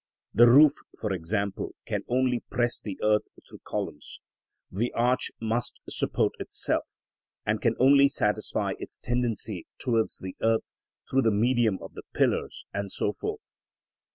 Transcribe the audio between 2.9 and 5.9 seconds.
earth through columns, the arch must